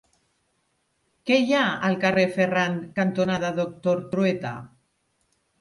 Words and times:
Què 1.29 1.37
hi 1.41 1.53
ha 1.57 1.65
al 1.89 1.99
carrer 2.05 2.25
Ferran 2.37 2.79
cantonada 2.97 3.55
Doctor 3.63 4.03
Trueta? 4.15 4.57